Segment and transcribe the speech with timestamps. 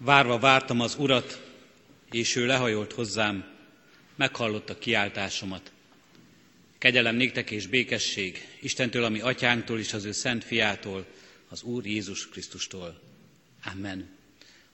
[0.00, 1.40] Várva vártam az Urat,
[2.10, 3.44] és ő lehajolt hozzám,
[4.16, 5.72] meghallotta kiáltásomat.
[6.78, 11.06] Kegyelem néktek és békesség Istentől, ami atyánktól és az ő szent fiától,
[11.48, 13.00] az Úr Jézus Krisztustól.
[13.72, 14.08] Amen.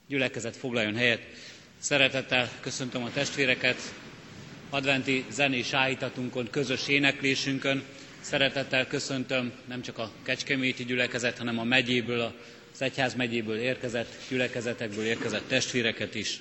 [0.07, 1.23] Gyülekezet foglaljon helyet.
[1.79, 3.95] Szeretettel köszöntöm a testvéreket,
[4.71, 7.83] adventi zenés áhítatunkon, közös éneklésünkön.
[8.21, 12.35] Szeretettel köszöntöm nem csak a Kecskeméti gyülekezet, hanem a megyéből,
[12.75, 16.41] az egyház megyéből érkezett gyülekezetekből érkezett testvéreket is.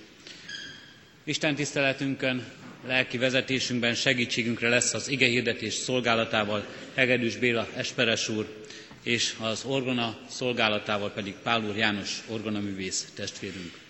[1.23, 2.45] Isten tiszteletünkön,
[2.85, 6.65] lelki vezetésünkben segítségünkre lesz az ige hirdetés szolgálatával
[6.95, 8.63] Hegedűs Béla Esperes úr,
[9.03, 13.82] és az orgona szolgálatával pedig Pál úr János orgonaművész testvérünk.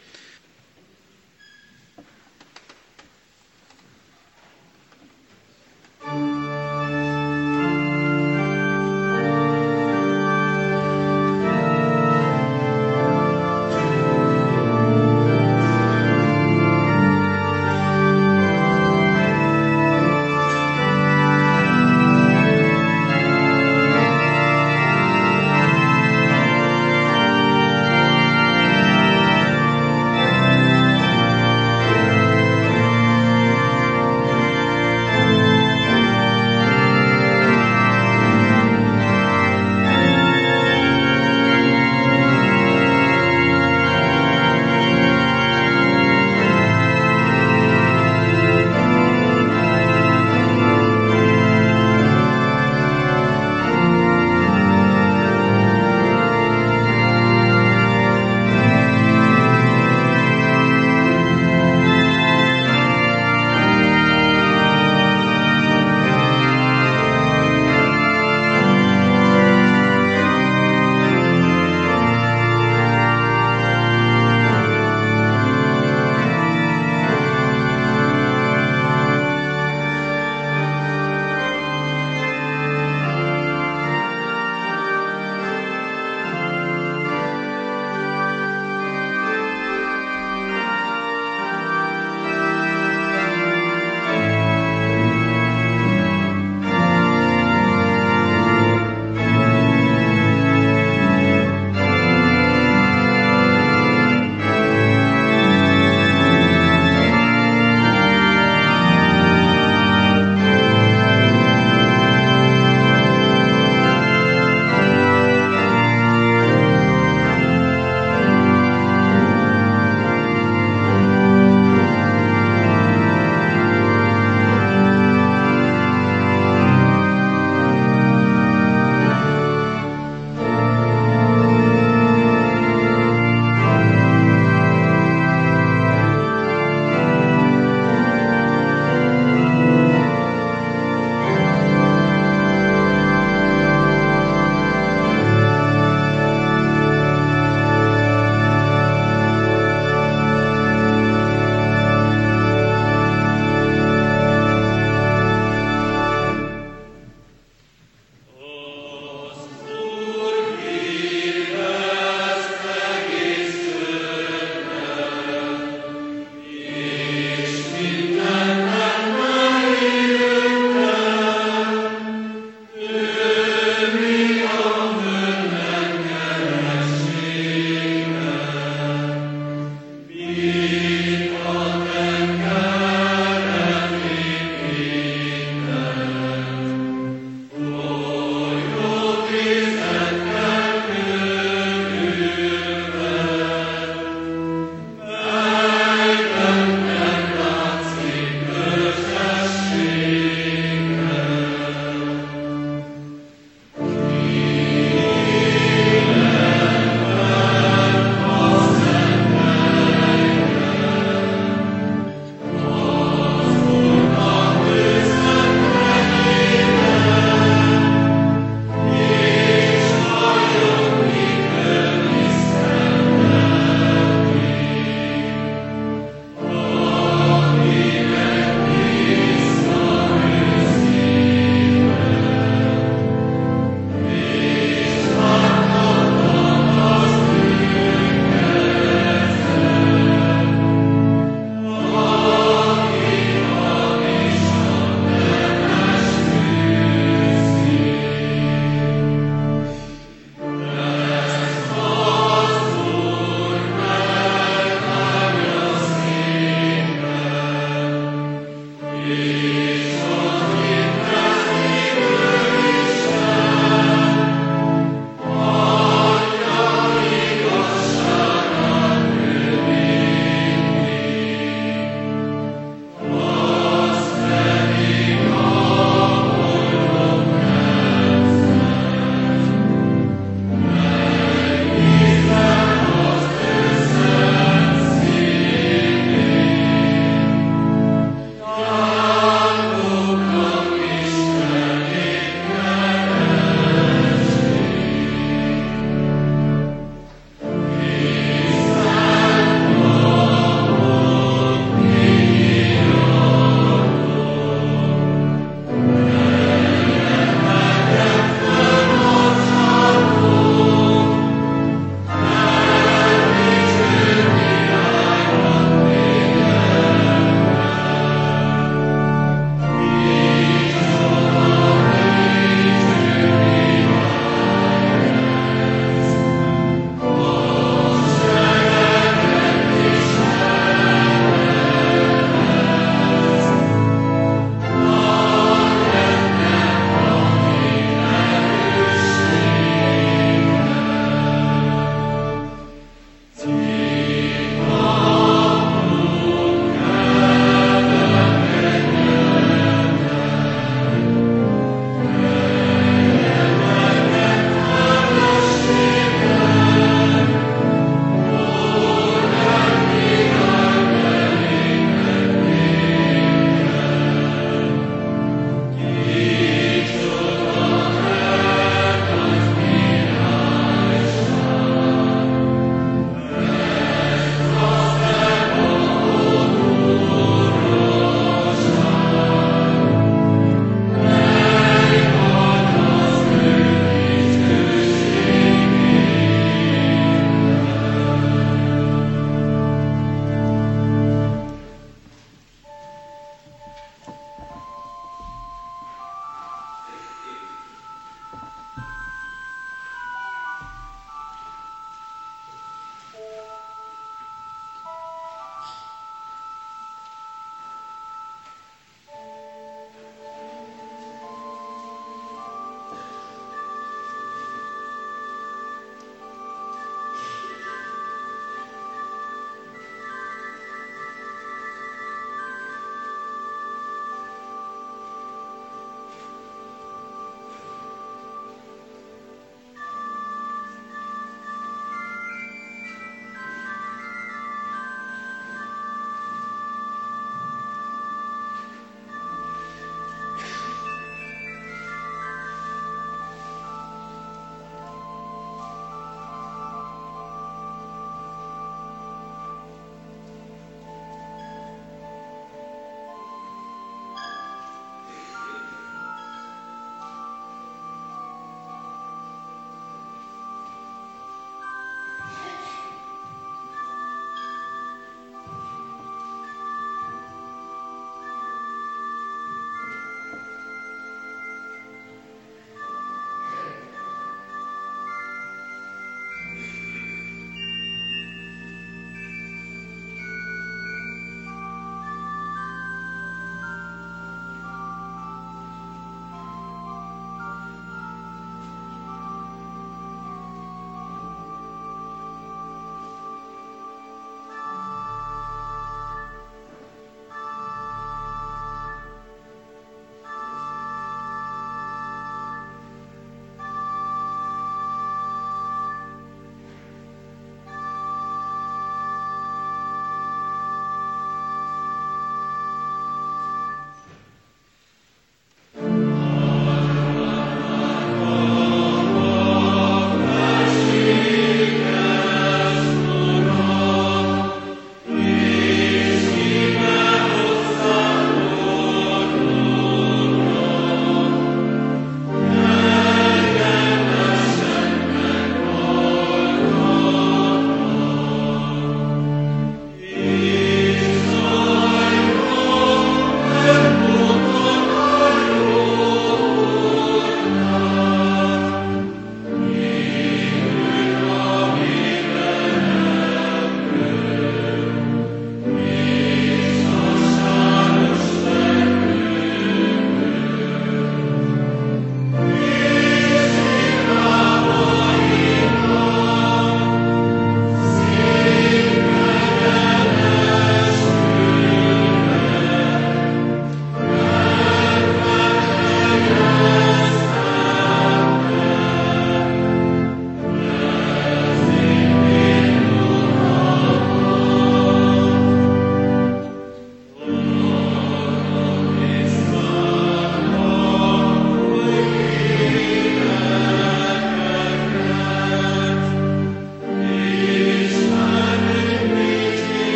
[259.73, 260.12] Amen.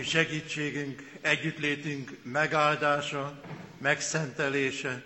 [0.00, 3.40] Mi segítségünk, együttlétünk megáldása,
[3.78, 5.02] megszentelése,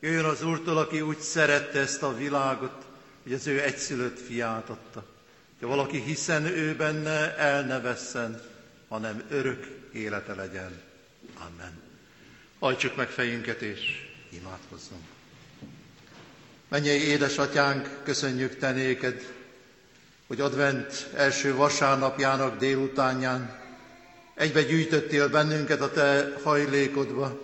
[0.00, 2.86] jöjjön az Úrtól, aki úgy szerette ezt a világot,
[3.22, 5.06] hogy az ő egyszülött fiát adta.
[5.60, 8.42] Ha valaki hiszen ő benne, el ne vesszen,
[8.88, 10.80] hanem örök élete legyen.
[11.38, 11.80] Amen.
[12.58, 13.80] Hajtsuk meg fejünket és
[14.28, 15.02] imádkozzunk.
[16.68, 18.72] Mennyei édesatyánk, köszönjük te
[20.26, 23.61] hogy advent első vasárnapjának délutánján
[24.42, 27.38] egybe gyűjtöttél bennünket a te hajlékodba,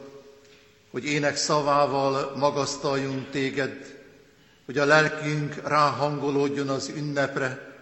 [0.91, 3.97] hogy ének szavával magasztaljunk téged,
[4.65, 7.77] hogy a lelkünk ráhangolódjon az ünnepre,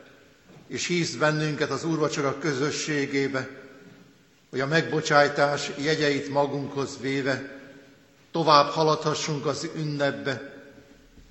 [0.68, 3.48] és hívsz bennünket az úrvacsora közösségébe,
[4.50, 7.60] hogy a megbocsájtás jegyeit magunkhoz véve
[8.30, 10.54] tovább haladhassunk az ünnepbe,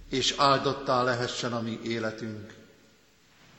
[0.09, 2.53] és áldottá lehessen a mi életünk.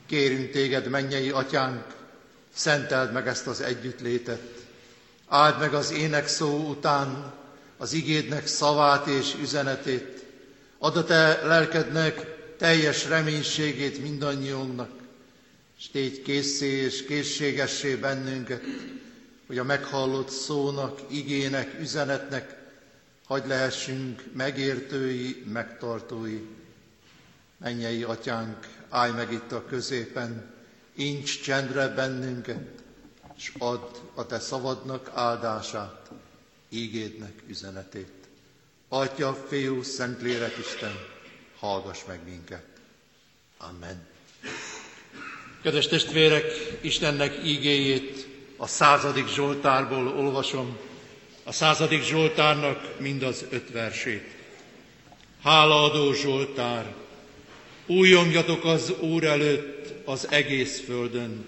[0.07, 1.85] Kérünk téged, mennyei atyánk,
[2.57, 4.41] szenteld meg ezt az együttlétet.
[5.29, 7.33] Áld meg az ének szó után
[7.77, 10.25] az igédnek szavát és üzenetét.
[10.79, 14.91] Add a te lelkednek teljes reménységét mindannyiunknak,
[15.79, 18.63] és tégy készé és készségessé bennünket,
[19.47, 22.57] hogy a meghallott szónak, igének, üzenetnek
[23.27, 26.41] hagy lehessünk megértői, megtartói.
[27.59, 30.55] Mennyei atyánk, állj meg itt a középen,
[30.97, 32.83] incs csendre bennünket,
[33.37, 36.11] és add a te szavadnak áldását,
[36.69, 38.13] ígédnek üzenetét.
[38.89, 40.99] Atya, Fiú, Szentlélek Isten,
[41.59, 42.65] hallgass meg minket.
[43.59, 44.07] Amen.
[45.63, 46.45] Kedves testvérek,
[46.81, 50.79] Istennek ígéjét a századik Zsoltárból olvasom,
[51.45, 54.35] a századik Zsoltárnak mind az öt versét.
[55.43, 56.95] Hálaadó Zsoltár,
[57.87, 59.76] újongjatok az Úr előtt
[60.07, 61.45] az egész földön,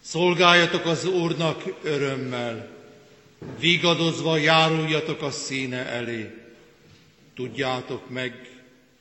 [0.00, 2.68] szolgáljatok az Úrnak örömmel,
[3.58, 6.30] vigadozva járuljatok a színe elé.
[7.34, 8.48] Tudjátok meg,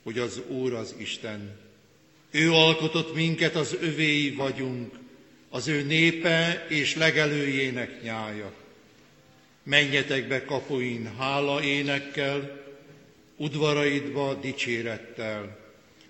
[0.04, 1.58] hogy az Úr az Isten.
[2.32, 4.94] Ő alkotott minket, az övéi vagyunk,
[5.50, 8.52] az ő népe és legelőjének nyája.
[9.64, 12.62] Menjetek be kapuin hála énekkel,
[13.36, 15.58] udvaraidba dicsérettel.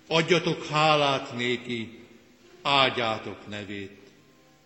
[0.06, 1.99] Adjatok hálát néki,
[2.62, 3.98] áldjátok nevét,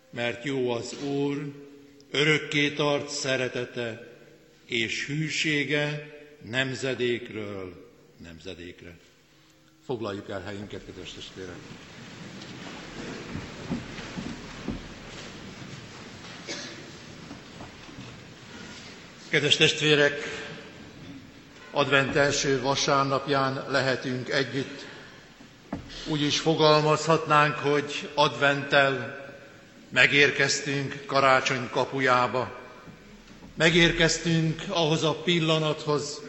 [0.09, 1.51] mert jó az Úr,
[2.11, 4.07] örökké tart szeretete
[4.65, 7.91] és hűsége nemzedékről
[8.23, 8.97] nemzedékre.
[9.85, 11.55] Foglaljuk el helyünket, kedves testvérek!
[19.29, 20.13] Kedves testvérek,
[21.71, 24.84] advent első vasárnapján lehetünk együtt.
[26.07, 29.23] Úgy is fogalmazhatnánk, hogy adventtel
[29.89, 32.59] megérkeztünk karácsony kapujába.
[33.55, 36.21] Megérkeztünk ahhoz a pillanathoz,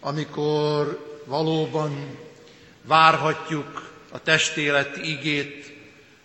[0.00, 2.18] amikor valóban
[2.82, 5.72] várhatjuk a testélet igét,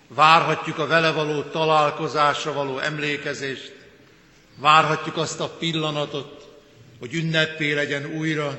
[0.08, 3.78] várhatjuk a vele való találkozásra való emlékezést,
[4.60, 6.48] Várhatjuk azt a pillanatot,
[7.00, 8.58] hogy ünnepé legyen újra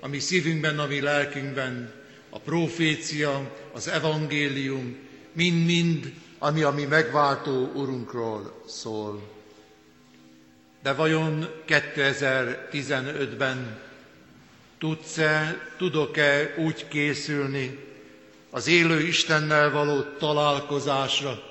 [0.00, 1.97] a mi szívünkben, a mi lelkünkben
[2.38, 4.96] a profécia, az evangélium,
[5.32, 9.22] mind-mind, ami a mi megváltó Urunkról szól.
[10.82, 13.80] De vajon 2015-ben
[14.78, 17.78] tudsz-e, tudok-e úgy készülni
[18.50, 21.42] az élő Istennel való találkozásra,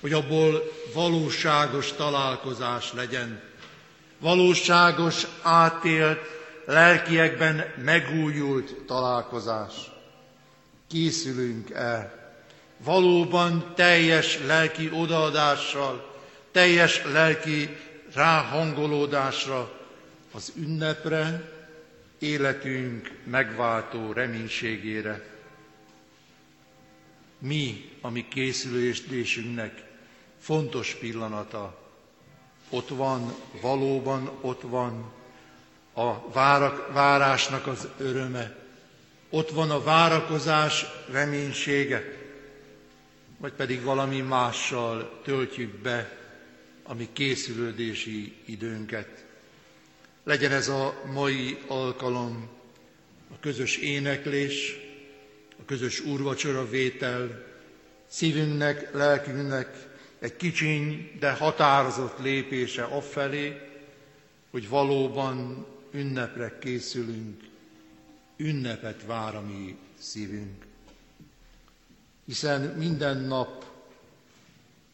[0.00, 3.40] hogy abból valóságos találkozás legyen.
[4.18, 6.20] Valóságos, átélt,
[6.66, 9.91] lelkiekben megújult találkozás.
[10.92, 12.34] Készülünk el.
[12.84, 17.76] Valóban teljes lelki odaadással, teljes lelki
[18.14, 19.80] ráhangolódásra
[20.32, 21.50] az ünnepre,
[22.18, 25.24] életünk megváltó reménységére.
[27.38, 29.82] Mi, ami készülésünknek
[30.38, 31.78] fontos pillanata.
[32.70, 35.12] Ott van, valóban ott van
[35.92, 38.61] a várak, várásnak az öröme.
[39.34, 42.02] Ott van a várakozás reménysége,
[43.38, 46.18] vagy pedig valami mással töltjük be
[46.82, 49.24] a mi készülődési időnket.
[50.24, 52.48] Legyen ez a mai alkalom,
[53.30, 54.76] a közös éneklés,
[55.60, 57.44] a közös úrvacsora vétel,
[58.08, 59.68] szívünknek, lelkünknek
[60.18, 63.60] egy kicsiny, de határozott lépése afelé,
[64.50, 67.50] hogy valóban ünnepre készülünk,
[68.36, 70.66] ünnepet vár a mi szívünk.
[72.24, 73.64] Hiszen minden nap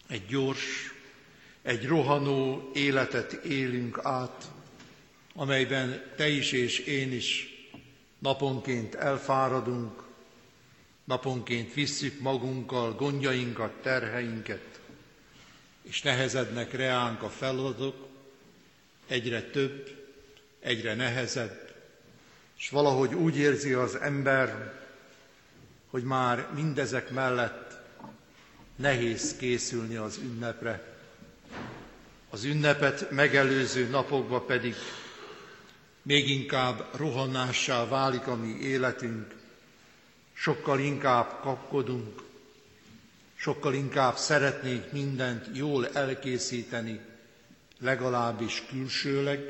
[0.08, 0.94] egy gyors,
[1.62, 4.50] egy rohanó életet élünk át,
[5.34, 7.46] amelyben te is és én is
[8.18, 10.02] naponként elfáradunk,
[11.04, 14.80] naponként visszük magunkkal gondjainkat, terheinket,
[15.82, 18.08] és nehezednek reánk a feladatok,
[19.06, 20.06] egyre több,
[20.60, 21.67] egyre nehezebb,
[22.58, 24.74] és valahogy úgy érzi az ember,
[25.90, 27.76] hogy már mindezek mellett
[28.76, 30.96] nehéz készülni az ünnepre.
[32.30, 34.74] Az ünnepet megelőző napokban pedig
[36.02, 39.34] még inkább rohanássá válik a mi életünk,
[40.32, 42.22] sokkal inkább kapkodunk,
[43.34, 47.00] sokkal inkább szeretnénk mindent jól elkészíteni,
[47.80, 49.40] legalábbis külsőleg,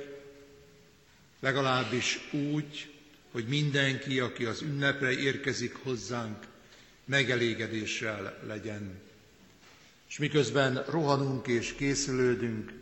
[1.41, 2.88] legalábbis úgy,
[3.31, 6.47] hogy mindenki, aki az ünnepre érkezik hozzánk,
[7.05, 9.01] megelégedéssel legyen.
[10.09, 12.73] És miközben rohanunk és készülődünk,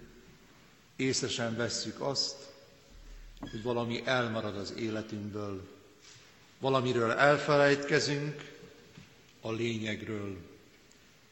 [0.96, 2.36] észesen vesszük azt,
[3.40, 5.68] hogy valami elmarad az életünkből,
[6.58, 8.54] valamiről elfelejtkezünk,
[9.40, 10.36] a lényegről.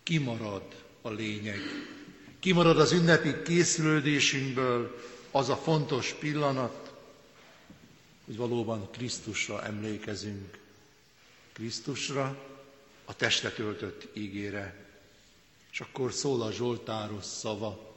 [0.02, 0.62] Kimarad
[1.02, 1.58] a lényeg.
[2.40, 4.98] Kimarad az ünnepi készülődésünkből
[5.30, 6.83] az a fontos pillanat,
[8.24, 10.58] hogy valóban Krisztusra emlékezünk.
[11.52, 12.38] Krisztusra,
[13.04, 14.86] a testet öltött ígére.
[15.70, 17.94] És akkor szól a Zsoltáros szava,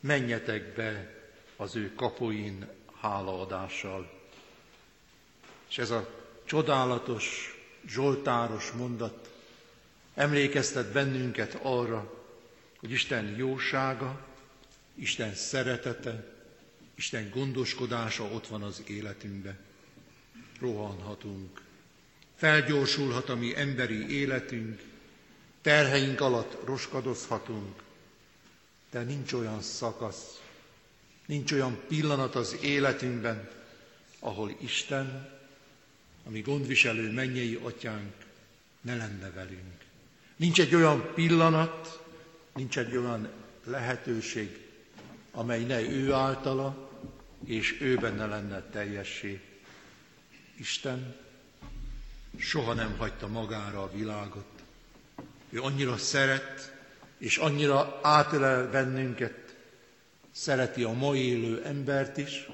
[0.00, 1.20] menjetek be
[1.56, 2.68] az ő kapuin
[3.00, 4.20] hálaadással.
[5.68, 6.08] És ez a
[6.44, 9.30] csodálatos, zsoltáros mondat
[10.14, 12.22] emlékeztet bennünket arra,
[12.80, 14.26] hogy Isten jósága,
[14.94, 16.31] Isten szeretete,
[16.94, 19.58] Isten gondoskodása ott van az életünkben.
[20.60, 21.62] Rohanhatunk.
[22.36, 24.82] Felgyorsulhat a mi emberi életünk,
[25.60, 27.82] terheink alatt roskadozhatunk,
[28.90, 30.40] de nincs olyan szakasz,
[31.26, 33.50] nincs olyan pillanat az életünkben,
[34.18, 35.30] ahol Isten,
[36.26, 38.14] ami gondviselő mennyei atyánk,
[38.80, 39.84] ne lenne velünk.
[40.36, 42.02] Nincs egy olyan pillanat,
[42.54, 43.28] nincs egy olyan
[43.64, 44.61] lehetőség,
[45.32, 46.90] amely ne ő általa
[47.44, 49.40] és ő benne lenne teljessé.
[50.56, 51.16] Isten
[52.38, 54.46] soha nem hagyta magára a világot.
[55.50, 56.76] Ő annyira szeret,
[57.18, 59.54] és annyira átölel bennünket,
[60.30, 62.48] szereti a mai élő embert is,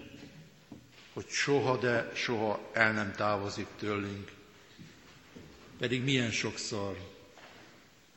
[1.12, 4.33] hogy soha, de soha el nem távozik tőlünk.
[5.79, 6.97] Pedig milyen sokszor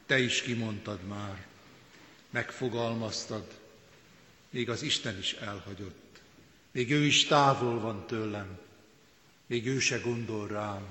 [0.06, 1.45] te is kimondtad már,
[2.30, 3.61] megfogalmaztad,
[4.51, 6.21] még az Isten is elhagyott.
[6.71, 8.59] Még ő is távol van tőlem,
[9.45, 10.85] még ő se gondol rám,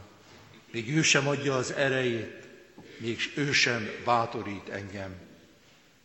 [0.72, 2.48] még ő sem adja az erejét,
[2.96, 5.14] még ő sem bátorít engem.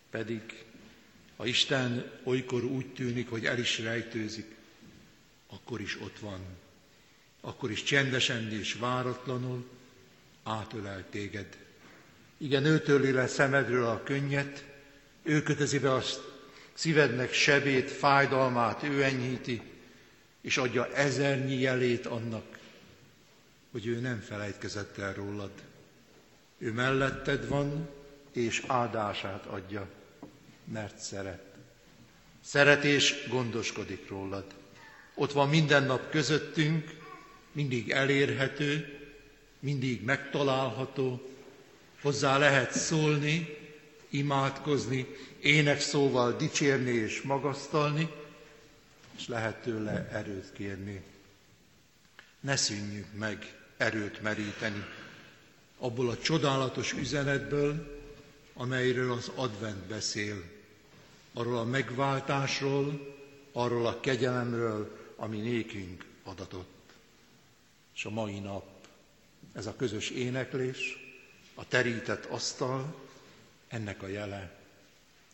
[0.09, 0.41] Pedig,
[1.35, 4.55] ha Isten olykor úgy tűnik, hogy el is rejtőzik,
[5.49, 6.39] akkor is ott van.
[7.41, 9.65] Akkor is csendesen és váratlanul
[10.43, 11.57] átölel téged.
[12.37, 14.63] Igen, ő törli le szemedről a könnyet,
[15.23, 16.01] ő kötezi be a
[16.75, 19.61] szívednek sebét, fájdalmát, ő enyhíti,
[20.41, 22.57] és adja ezernyi jelét annak,
[23.71, 25.51] hogy ő nem felejtkezett el rólad.
[26.57, 27.89] Ő melletted van,
[28.31, 29.87] és áldását adja,
[30.63, 31.43] mert szeret.
[32.43, 34.45] Szeret és gondoskodik rólad.
[35.13, 36.97] Ott van minden nap közöttünk,
[37.51, 38.99] mindig elérhető,
[39.59, 41.29] mindig megtalálható,
[42.01, 43.64] hozzá lehet szólni,
[44.17, 45.07] imádkozni,
[45.41, 48.09] ének szóval dicsérni és magasztalni,
[49.17, 51.01] és lehet tőle erőt kérni.
[52.39, 54.83] Ne szűnjünk meg erőt meríteni
[55.77, 57.99] abból a csodálatos üzenetből,
[58.53, 60.43] amelyről az advent beszél,
[61.33, 63.13] arról a megváltásról,
[63.51, 66.73] arról a kegyelemről, ami nékünk adatott.
[67.95, 68.65] És a mai nap,
[69.53, 70.97] ez a közös éneklés,
[71.53, 72.95] a terített asztal,
[73.75, 74.51] ennek a jele.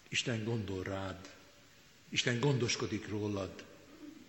[0.10, 1.16] Isten gondol rád,
[2.10, 3.50] Isten gondoskodik rólad,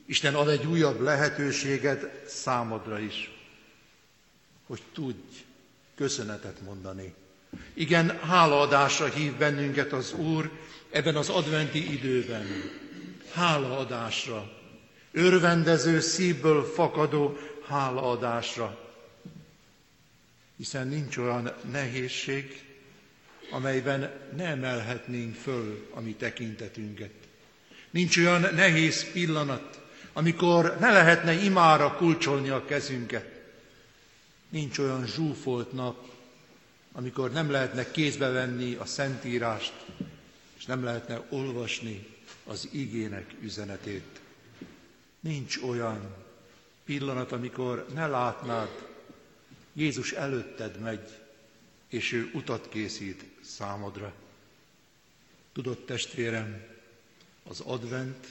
[0.07, 3.31] Isten ad egy újabb lehetőséget számodra is,
[4.67, 5.45] hogy tudj
[5.95, 7.15] köszönetet mondani.
[7.75, 10.51] Igen, hálaadásra hív bennünket az Úr
[10.91, 12.47] ebben az adventi időben.
[13.33, 14.53] Hálaadásra,
[15.13, 18.91] örvendező szívből fakadó hálaadásra.
[20.57, 22.72] Hiszen nincs olyan nehézség,
[23.53, 27.13] amelyben ne emelhetnénk föl a mi tekintetünket.
[27.91, 29.81] Nincs olyan nehéz pillanat,
[30.13, 33.41] amikor ne lehetne imára kulcsolni a kezünket.
[34.49, 36.11] Nincs olyan zsúfolt nap,
[36.93, 39.73] amikor nem lehetne kézbe venni a Szentírást,
[40.57, 42.07] és nem lehetne olvasni
[42.45, 44.21] az igének üzenetét.
[45.21, 46.15] Nincs olyan
[46.85, 48.91] pillanat, amikor ne látnád,
[49.73, 51.09] Jézus előtted megy,
[51.89, 54.13] és ő utat készít számodra.
[55.53, 56.63] Tudod, testvérem,
[57.49, 58.27] az advent,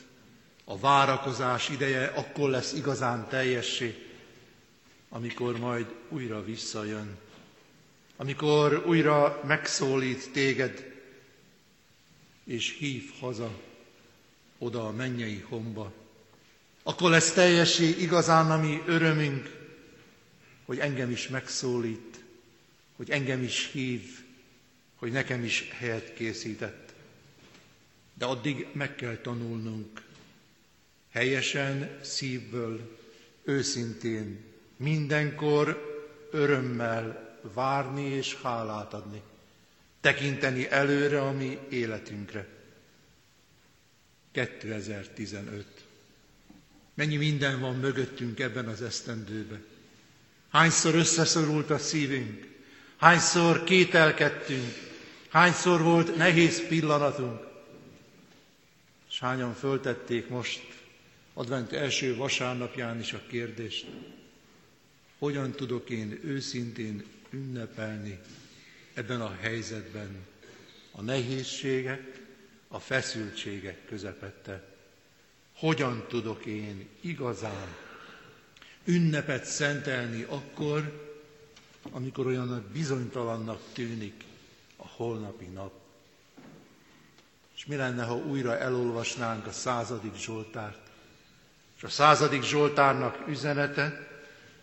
[0.64, 4.08] a várakozás ideje akkor lesz igazán teljessé,
[5.10, 7.18] amikor majd újra visszajön,
[8.16, 10.94] amikor újra megszólít téged,
[12.44, 13.52] és hív haza,
[14.58, 15.94] oda a mennyei homba.
[16.84, 19.60] Akkor lesz teljessé igazán a mi örömünk,
[20.66, 22.24] hogy engem is megszólít,
[22.96, 24.21] hogy engem is hív,
[25.02, 26.94] hogy nekem is helyet készített.
[28.14, 30.02] De addig meg kell tanulnunk
[31.12, 32.98] helyesen, szívből,
[33.44, 34.44] őszintén,
[34.78, 35.82] mindenkor
[36.32, 39.22] örömmel várni és hálát adni,
[40.02, 42.48] tekinteni előre a mi életünkre.
[44.32, 45.66] 2015.
[46.94, 49.64] Mennyi minden van mögöttünk ebben az esztendőben.
[50.50, 52.48] Hányszor összeszorult a szívünk,
[52.98, 54.90] hányszor kételkedtünk,
[55.32, 57.40] hányszor volt nehéz pillanatunk.
[59.10, 60.62] És hányan föltették most
[61.34, 63.86] advent első vasárnapján is a kérdést,
[65.20, 68.20] hogyan tudok én őszintén ünnepelni
[68.94, 70.26] ebben a helyzetben
[70.92, 72.20] a nehézségek,
[72.68, 74.64] a feszültségek közepette.
[75.56, 77.76] Hogyan tudok én igazán
[78.84, 81.10] ünnepet szentelni akkor,
[81.92, 84.24] amikor olyan bizonytalannak tűnik
[85.02, 85.72] holnapi nap.
[87.56, 90.90] És mi lenne, ha újra elolvasnánk a századik Zsoltárt?
[91.78, 94.08] És a századik Zsoltárnak üzenete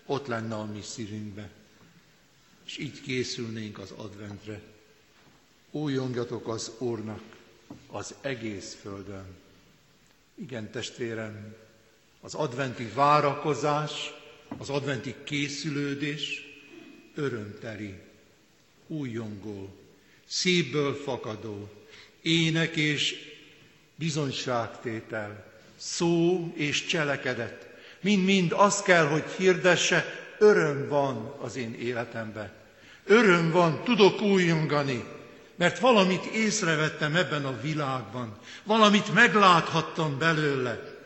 [0.06, 1.50] ott lenne a mi szívünkbe.
[2.64, 4.60] És így készülnénk az adventre.
[5.70, 7.22] Újongjatok az Úrnak
[7.86, 9.26] az egész földön.
[10.34, 11.56] Igen, testvérem,
[12.20, 14.12] az adventi várakozás,
[14.58, 16.42] az adventi készülődés
[17.14, 18.00] örömteli,
[18.86, 19.77] újongó,
[20.28, 21.70] szívből fakadó,
[22.22, 23.14] ének és
[23.94, 27.68] bizonyságtétel, szó és cselekedet,
[28.00, 32.52] mind-mind azt kell, hogy hirdesse, öröm van az én életemben.
[33.04, 35.04] Öröm van, tudok újongani,
[35.54, 40.96] mert valamit észrevettem ebben a világban, valamit megláthattam belőle,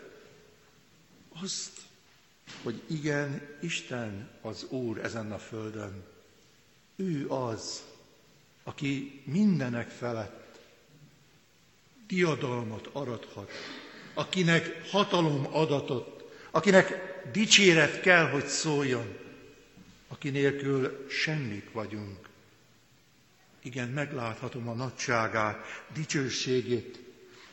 [1.42, 1.70] azt,
[2.62, 6.04] hogy igen, Isten az Úr ezen a földön.
[6.96, 7.82] Ő az,
[8.64, 10.58] aki mindenek felett
[12.06, 13.50] diadalmat arathat,
[14.14, 19.16] akinek hatalom adatot, akinek dicséret kell, hogy szóljon,
[20.08, 22.28] aki nélkül semmik vagyunk.
[23.62, 26.98] Igen, megláthatom a nagyságát, dicsőségét.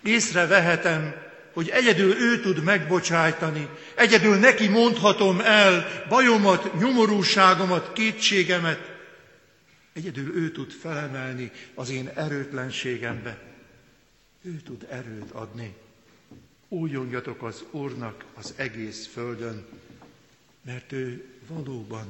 [0.03, 1.15] Észrevehetem,
[1.53, 8.98] hogy egyedül ő tud megbocsájtani, egyedül neki mondhatom el bajomat, nyomorúságomat, kétségemet,
[9.99, 13.41] egyedül ő tud felemelni az én erőtlenségembe.
[14.41, 15.75] Ő tud erőt adni.
[16.67, 19.65] Újongjatok az Úrnak az egész földön,
[20.61, 22.07] mert ő valóban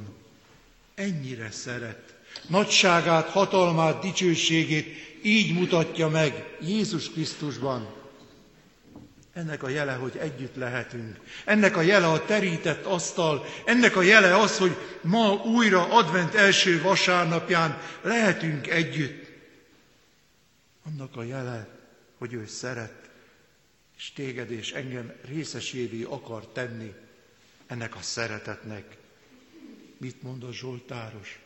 [0.95, 2.17] ennyire szeret.
[2.47, 4.87] Nagyságát, hatalmát, dicsőségét
[5.23, 7.93] így mutatja meg Jézus Krisztusban,
[9.33, 11.19] ennek a jele, hogy együtt lehetünk.
[11.45, 13.45] Ennek a jele a terített asztal.
[13.65, 19.27] Ennek a jele az, hogy ma újra advent első vasárnapján lehetünk együtt.
[20.83, 21.67] Annak a jele,
[22.17, 23.09] hogy ő szeret,
[23.97, 26.93] és téged és engem részesévé akar tenni
[27.67, 28.97] ennek a szeretetnek.
[29.97, 31.39] Mit mond a Zsoltáros?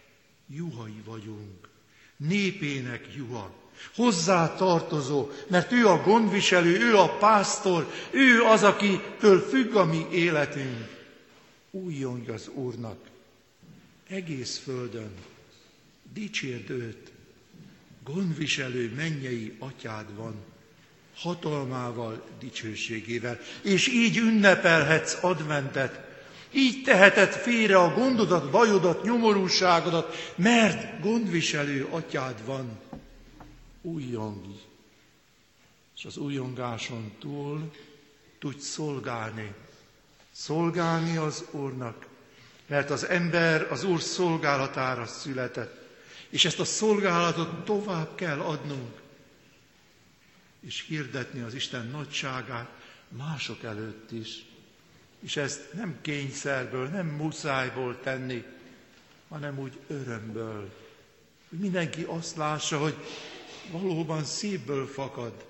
[0.48, 1.70] Juhai vagyunk,
[2.18, 3.63] népének juha
[3.96, 10.08] hozzá tartozó, mert ő a gondviselő, ő a pásztor, ő az, akitől függ a mi
[10.12, 10.88] életünk.
[11.72, 12.98] Újjongj az Úrnak.
[14.08, 15.14] Egész földön,
[16.14, 17.12] dicsérd őt,
[18.04, 20.36] gondviselő mennyei atyád van,
[21.16, 26.02] hatalmával, dicsőségével, és így ünnepelhetsz adventet,
[26.52, 32.80] így teheted félre a gondodat, bajodat, nyomorúságodat, mert gondviselő atyád van
[33.84, 34.56] újjongj,
[35.96, 37.72] és az újjongáson túl
[38.40, 39.54] tudj szolgálni.
[40.32, 42.08] Szolgálni az Úrnak,
[42.68, 45.82] mert az ember az Úr szolgálatára született,
[46.30, 49.02] és ezt a szolgálatot tovább kell adnunk,
[50.60, 52.70] és hirdetni az Isten nagyságát
[53.08, 54.46] mások előtt is.
[55.20, 58.44] És ezt nem kényszerből, nem muszájból tenni,
[59.30, 60.74] hanem úgy örömből.
[61.50, 62.96] Hogy mindenki azt lássa, hogy
[63.72, 65.46] valóban szívből fakad.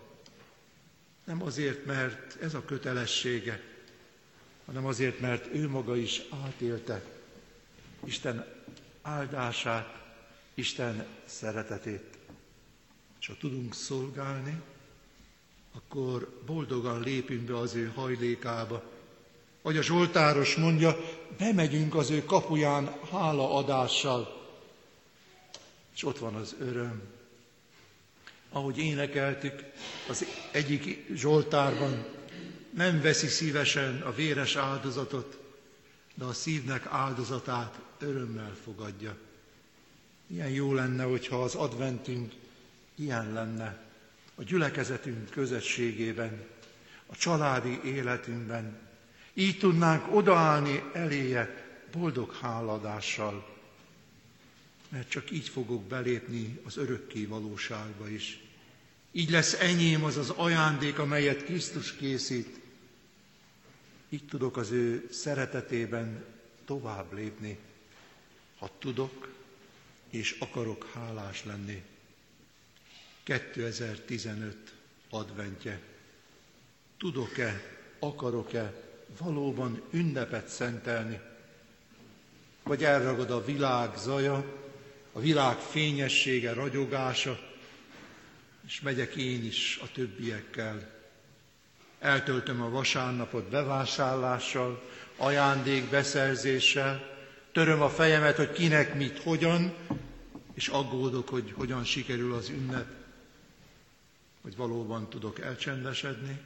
[1.23, 3.61] Nem azért, mert ez a kötelessége,
[4.65, 7.03] hanem azért, mert ő maga is átélte
[8.03, 8.45] Isten
[9.01, 10.01] áldását,
[10.53, 12.17] Isten szeretetét.
[13.19, 14.61] És ha tudunk szolgálni,
[15.71, 18.83] akkor boldogan lépünk be az ő hajlékába.
[19.61, 20.97] Vagy a Zsoltáros mondja,
[21.37, 24.41] bemegyünk az ő kapuján hálaadással,
[25.95, 27.12] és ott van az öröm.
[28.55, 29.63] Ahogy énekeltük
[30.09, 32.05] az egyik Zsoltárban,
[32.73, 35.37] nem veszi szívesen a véres áldozatot,
[36.13, 39.17] de a szívnek áldozatát örömmel fogadja.
[40.27, 42.33] Ilyen jó lenne, hogyha az adventünk
[42.95, 43.81] ilyen lenne
[44.35, 46.45] a gyülekezetünk közösségében,
[47.05, 48.77] a családi életünkben.
[49.33, 53.53] Így tudnánk odaállni eléje boldog háladással,
[54.89, 58.42] mert csak így fogok belépni az örökké valóságba is.
[59.15, 62.59] Így lesz enyém az az ajándék, amelyet Krisztus készít.
[64.09, 66.25] Így tudok az ő szeretetében
[66.65, 67.57] tovább lépni,
[68.57, 69.31] ha tudok
[70.09, 71.83] és akarok hálás lenni.
[73.23, 74.73] 2015
[75.09, 75.81] adventje.
[76.97, 77.61] Tudok-e,
[77.99, 78.73] akarok-e
[79.19, 81.19] valóban ünnepet szentelni?
[82.63, 84.59] Vagy elragad a világ zaja,
[85.11, 87.52] a világ fényessége, ragyogása,
[88.67, 90.91] és megyek én is a többiekkel.
[91.99, 94.81] Eltöltöm a vasárnapot bevásárlással,
[95.17, 97.11] ajándék beszerzéssel,
[97.51, 99.73] töröm a fejemet, hogy kinek mit, hogyan,
[100.53, 102.87] és aggódok, hogy hogyan sikerül az ünnep,
[104.41, 106.39] hogy valóban tudok elcsendesedni,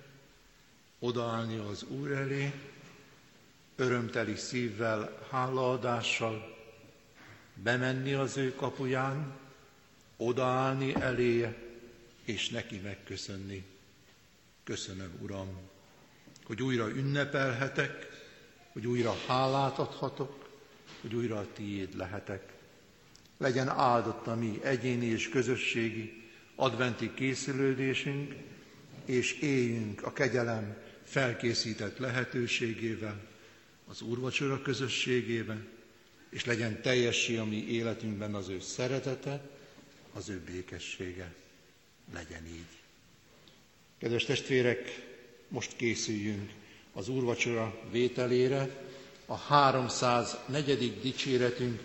[1.00, 2.52] odaállni az Úr elé,
[3.76, 6.56] örömteli szívvel, hálaadással,
[7.54, 9.34] bemenni az ő kapuján,
[10.18, 11.67] odaállni eléje,
[12.28, 13.64] és neki megköszönni.
[14.64, 15.60] Köszönöm, Uram,
[16.44, 18.08] hogy újra ünnepelhetek,
[18.72, 20.50] hogy újra hálát adhatok,
[21.02, 22.54] hogy újra a tiéd lehetek.
[23.38, 26.24] Legyen áldott a mi egyéni és közösségi
[26.56, 28.36] adventi készülődésünk,
[29.06, 33.22] és éljünk a kegyelem felkészített lehetőségével,
[33.88, 35.68] az úrvacsora közösségében,
[36.30, 39.50] és legyen teljessé a mi életünkben az ő szeretete,
[40.14, 41.34] az ő békessége.
[42.14, 42.78] Legyen így.
[44.00, 45.06] Kedves testvérek,
[45.48, 46.52] most készüljünk
[46.94, 48.70] az úrvacsora vételére,
[49.26, 51.02] a 304.
[51.02, 51.80] dicséretünk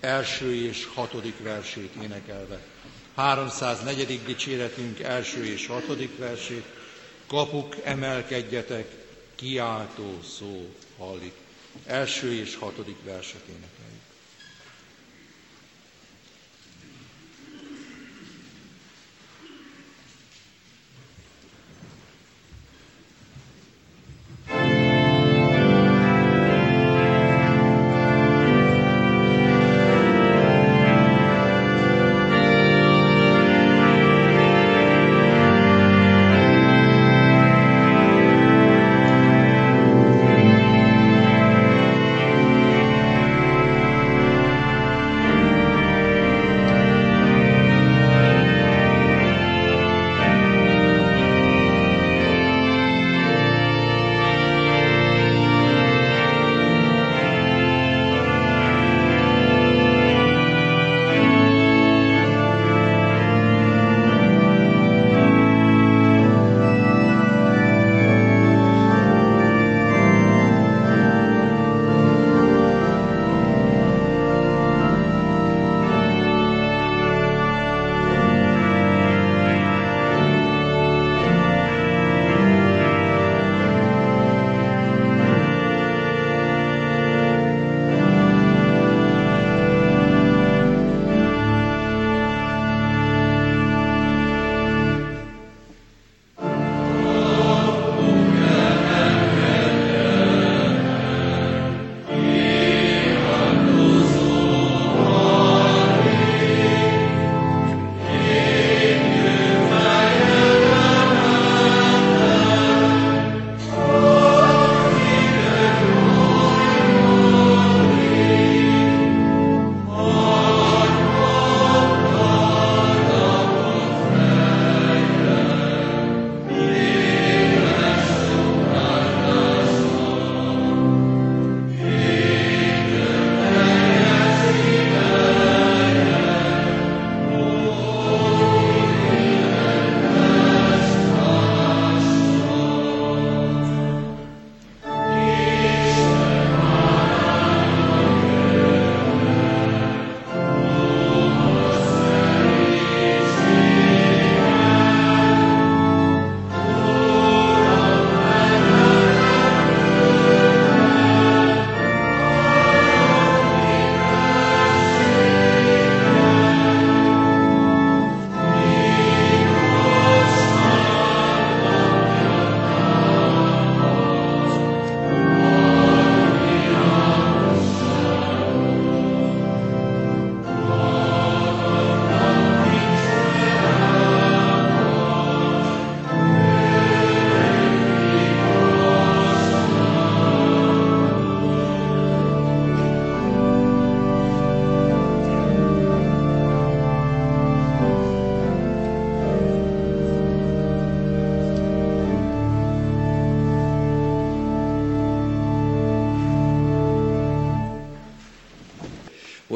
[0.00, 2.66] első és hatodik versét énekelve.
[3.14, 4.20] 304.
[4.24, 6.64] dicséretünk első és hatodik versét,
[7.26, 8.90] kapuk, emelkedjetek,
[9.34, 11.32] kiáltó szó hallik.
[11.86, 13.75] Első és hatodik verset énekeljük.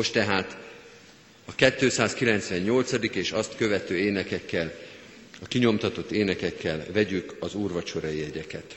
[0.00, 0.56] Most tehát
[1.44, 2.92] a 298.
[3.14, 4.72] és azt követő énekekkel,
[5.42, 8.76] a kinyomtatott énekekkel vegyük az úrvacsorai jegyeket.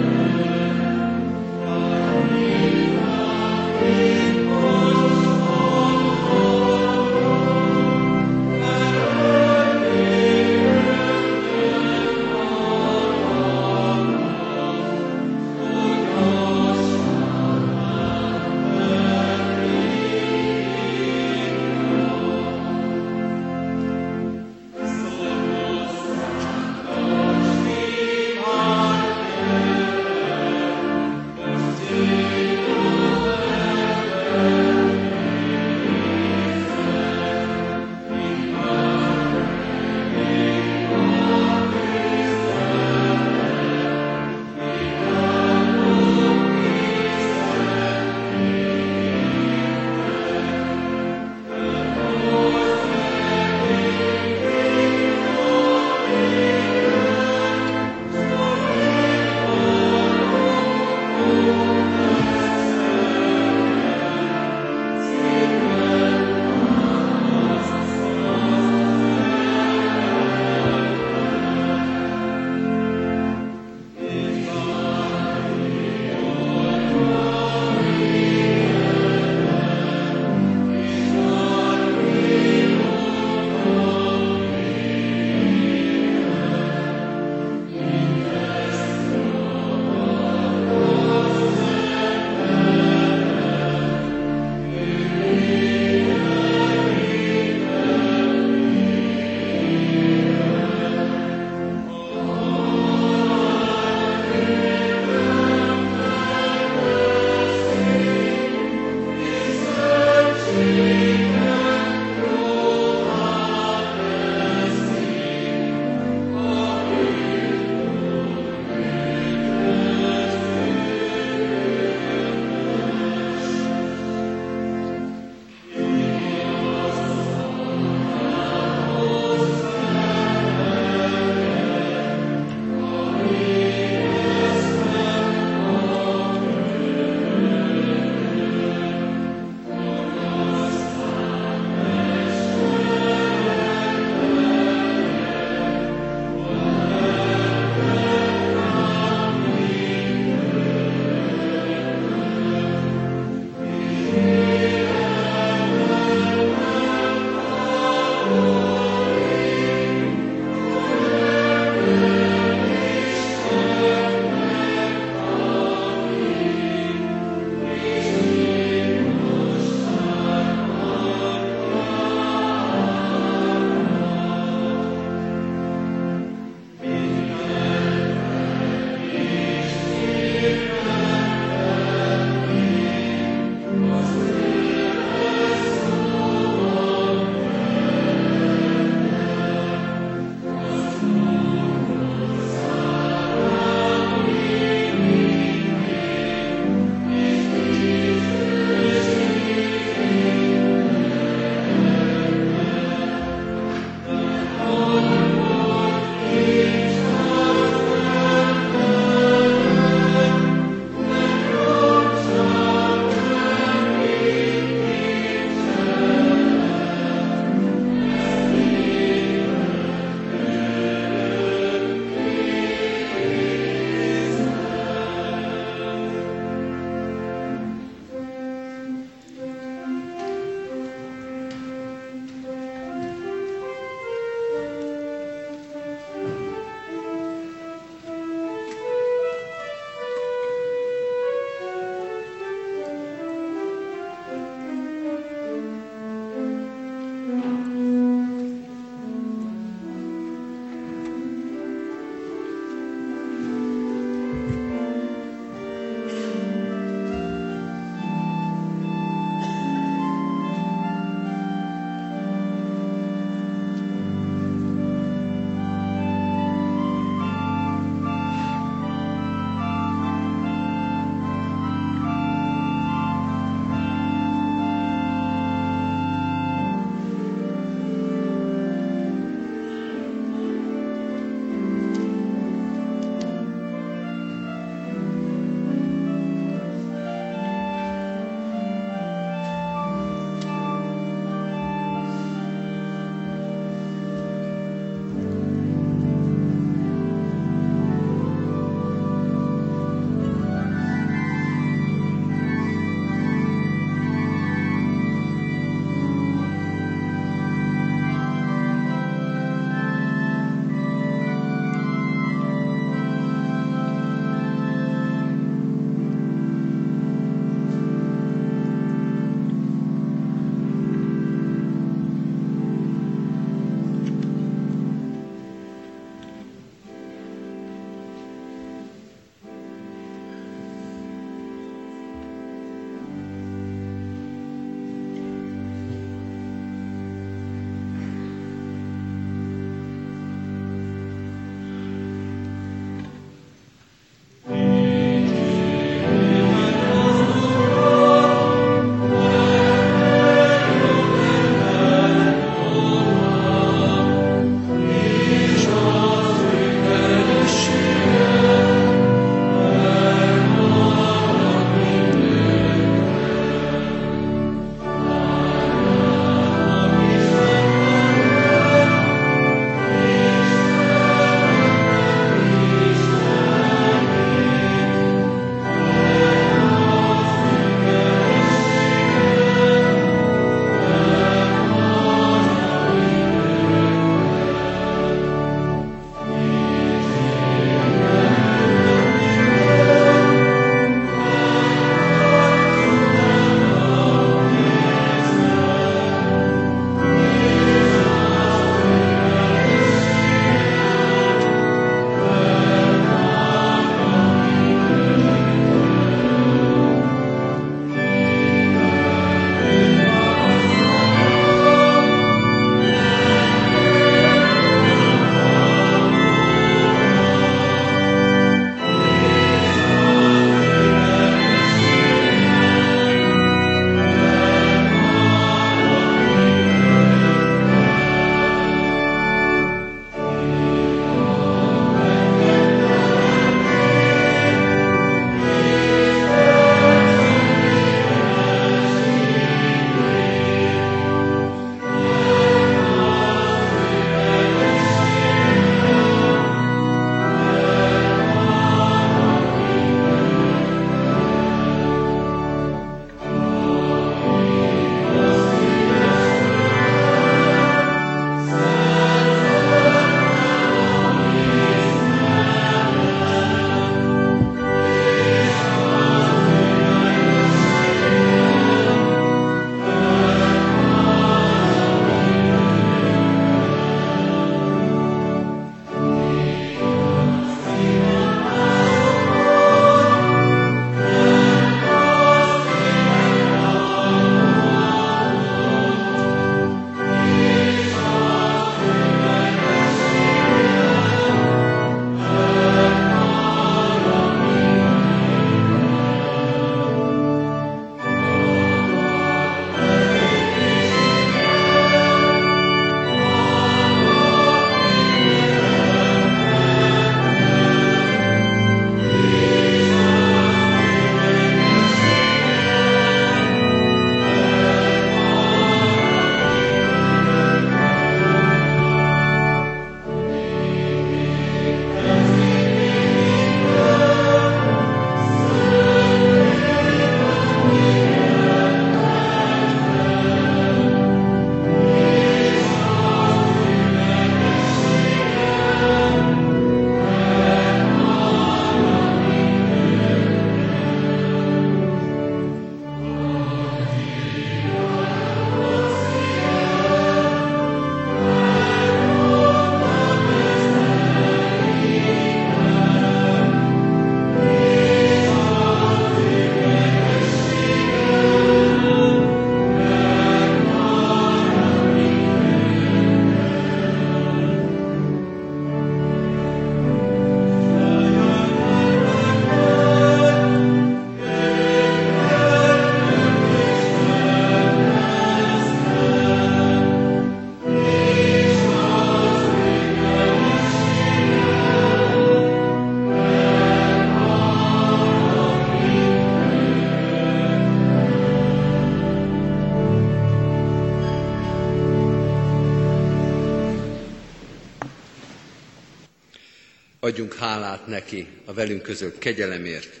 [597.10, 600.00] Adjunk hálát neki a velünk közölt kegyelemért.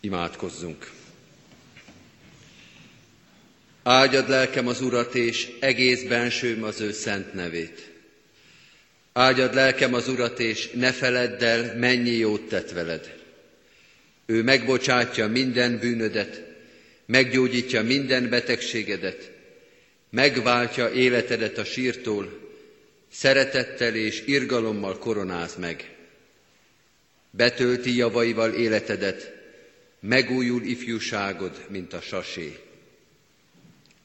[0.00, 0.90] Imádkozzunk.
[3.82, 7.90] Áldjad lelkem az Urat, és egész bensőm az ő szent nevét.
[9.12, 13.14] Áldjad lelkem az Urat, és ne feledd el, mennyi jót tett veled.
[14.26, 16.42] Ő megbocsátja minden bűnödet,
[17.06, 19.30] meggyógyítja minden betegségedet,
[20.10, 22.38] megváltja életedet a sírtól,
[23.12, 25.93] szeretettel és irgalommal koronáz meg.
[27.36, 29.32] Betölti javaival életedet,
[30.00, 32.58] megújul ifjúságod, mint a sasé.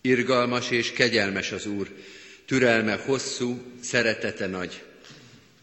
[0.02, 1.90] Irgalmas és kegyelmes az Úr,
[2.46, 4.84] türelme hosszú, szeretete nagy.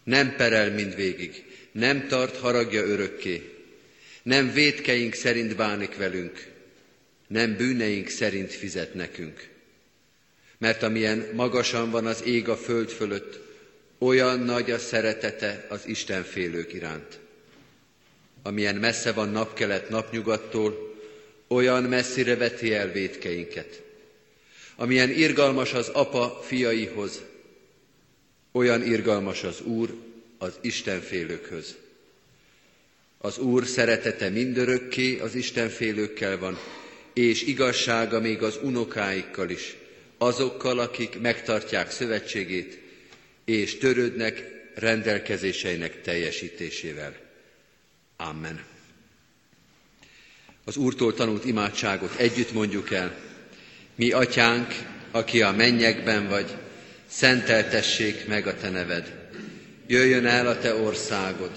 [0.05, 3.55] Nem perel mindvégig, nem tart haragja örökké,
[4.23, 6.47] nem védkeink szerint bánik velünk,
[7.27, 9.49] nem bűneink szerint fizet nekünk.
[10.59, 13.41] Mert amilyen magasan van az ég a föld fölött,
[13.99, 17.19] olyan nagy a szeretete az Isten félők iránt.
[18.47, 20.95] Amilyen messze van napkelet napnyugattól,
[21.49, 23.83] olyan messzire veti el védkeinket.
[24.77, 27.23] Amilyen irgalmas az apa fiaihoz,
[28.53, 29.95] olyan irgalmas az Úr
[30.39, 31.77] az Isten félőkhöz.
[33.19, 36.59] Az Úr szeretete mindörökké az Isten félőkkel van,
[37.15, 39.77] és igazsága még az unokáikkal is,
[40.19, 42.79] azokkal, akik megtartják szövetségét,
[43.45, 44.45] és törődnek
[44.75, 47.26] rendelkezéseinek teljesítésével.
[48.17, 48.61] Amen.
[50.65, 53.15] Az Úrtól tanult imádságot együtt mondjuk el.
[53.95, 54.75] Mi, atyánk,
[55.11, 56.57] aki a mennyekben vagy,
[57.07, 59.29] szenteltessék meg a te neved.
[59.87, 61.51] Jöjjön el a te országod,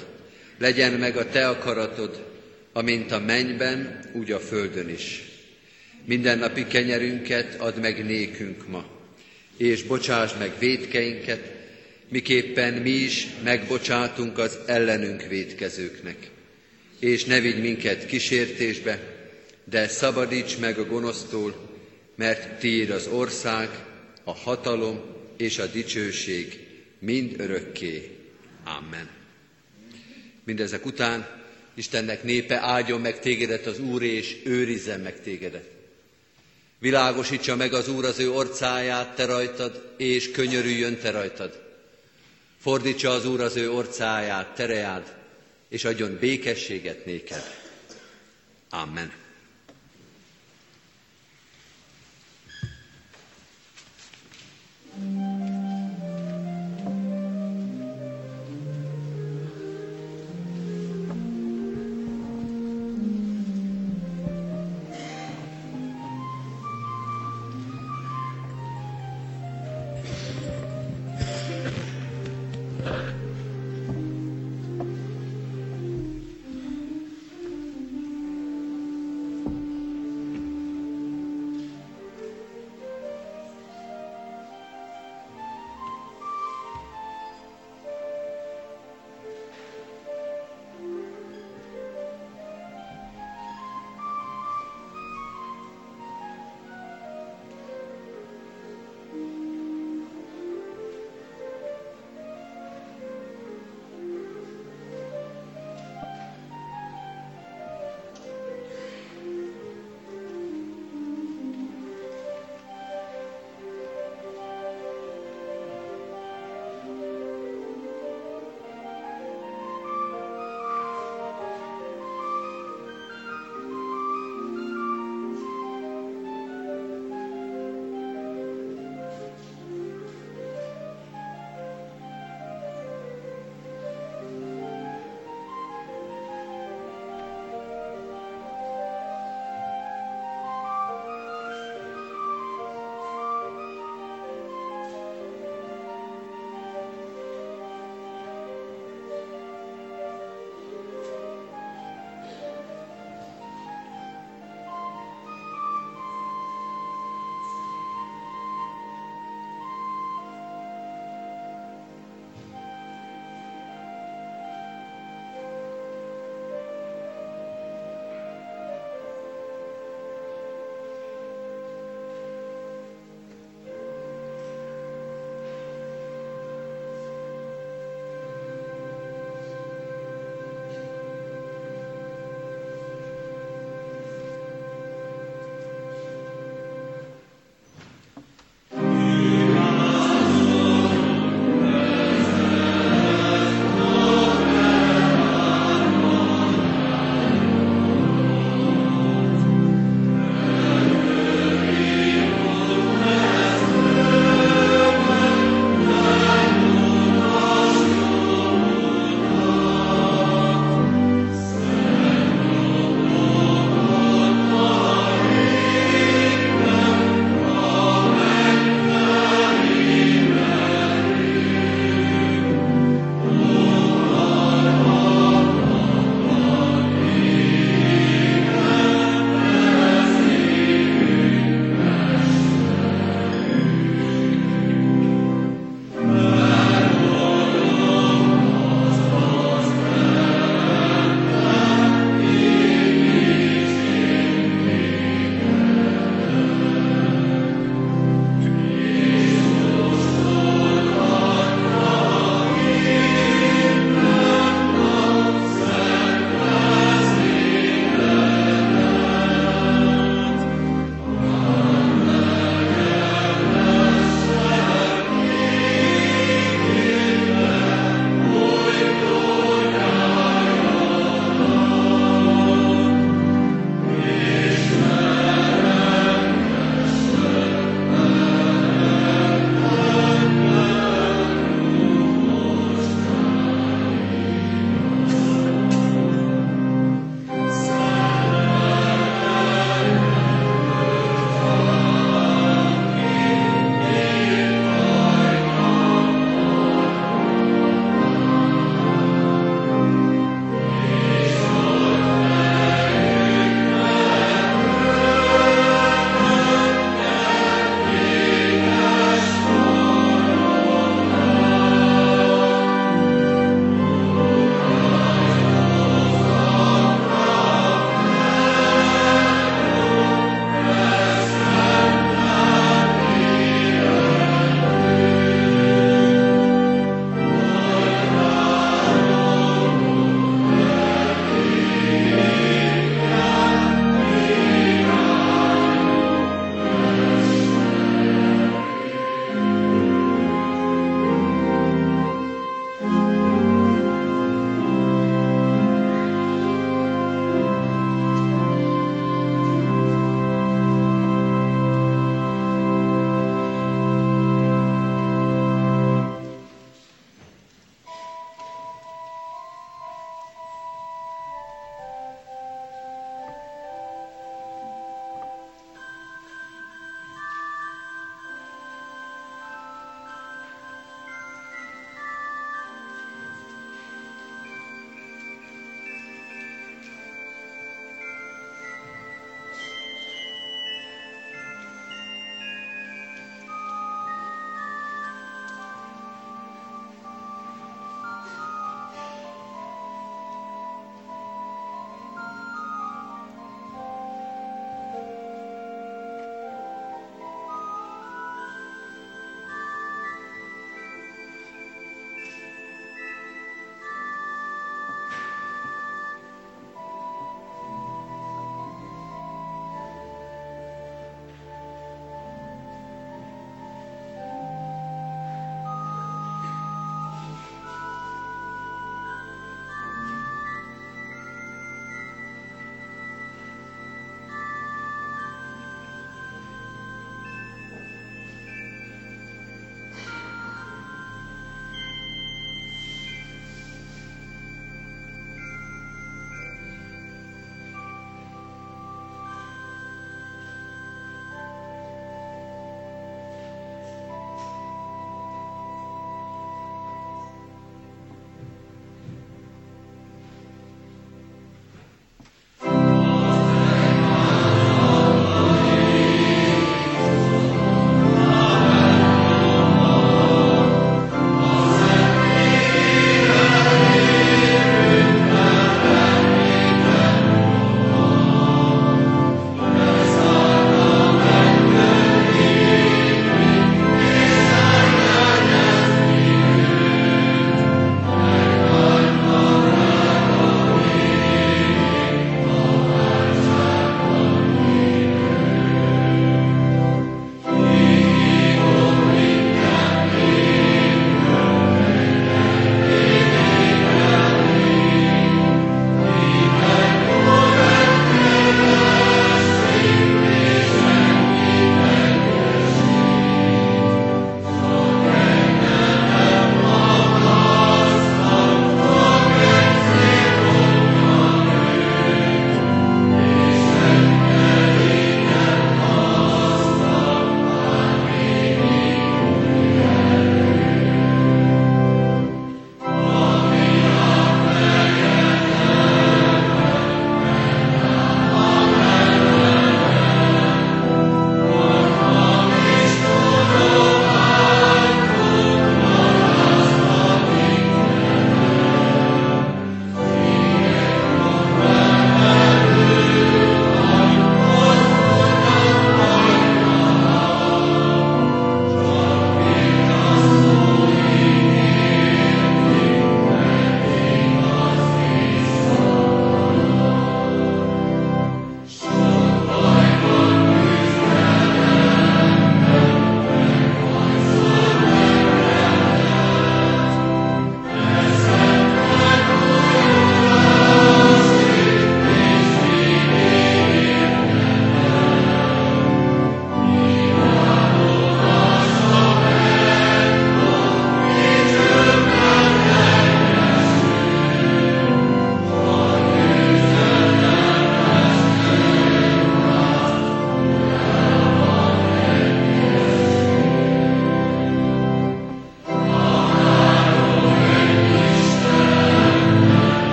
[0.58, 2.26] legyen meg a te akaratod,
[2.74, 5.22] amint a mennyben, úgy a földön is.
[6.06, 8.86] Mindennapi kenyerünket add meg nékünk ma,
[9.58, 11.52] és bocsáss meg védkeinket,
[12.10, 16.30] miképpen mi is megbocsátunk az ellenünk védkezőknek.
[17.00, 19.18] És ne vigy minket kísértésbe,
[19.64, 21.70] de szabadíts meg a gonosztól,
[22.16, 23.70] mert tiéd az ország,
[24.24, 25.02] a hatalom
[25.38, 26.68] és a dicsőség
[27.00, 28.18] mind örökké.
[28.64, 29.10] Amen.
[30.44, 31.28] Mindezek után
[31.74, 35.70] Istennek népe áldjon meg tégedet az Úr, és őrizzen meg tégedet.
[36.80, 41.62] Világosítsa meg az Úr az ő orcáját te rajtad, és könyörüljön te rajtad.
[42.60, 45.19] Fordítsa az Úr az ő orcáját, tereád,
[45.70, 47.44] és adjon békességet néked.
[48.70, 49.19] Amen.